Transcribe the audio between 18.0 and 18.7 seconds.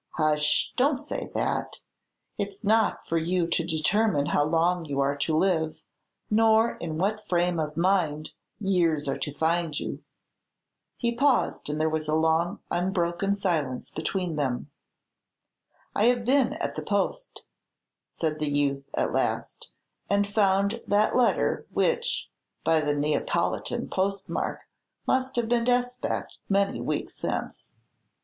said the